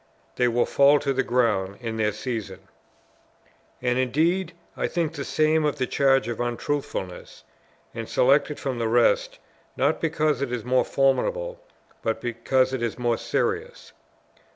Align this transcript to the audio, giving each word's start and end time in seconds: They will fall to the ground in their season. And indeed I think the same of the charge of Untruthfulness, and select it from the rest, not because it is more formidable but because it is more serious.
They 0.35 0.47
will 0.47 0.65
fall 0.65 0.97
to 0.97 1.13
the 1.13 1.21
ground 1.21 1.77
in 1.79 1.97
their 1.97 2.11
season. 2.11 2.61
And 3.83 3.99
indeed 3.99 4.53
I 4.75 4.87
think 4.87 5.13
the 5.13 5.23
same 5.23 5.63
of 5.63 5.75
the 5.77 5.85
charge 5.85 6.27
of 6.27 6.39
Untruthfulness, 6.39 7.43
and 7.93 8.09
select 8.09 8.49
it 8.49 8.57
from 8.57 8.79
the 8.79 8.87
rest, 8.89 9.37
not 9.77 10.01
because 10.01 10.41
it 10.41 10.51
is 10.51 10.65
more 10.65 10.85
formidable 10.85 11.59
but 12.01 12.19
because 12.19 12.73
it 12.73 12.81
is 12.81 12.97
more 12.97 13.19
serious. 13.19 13.93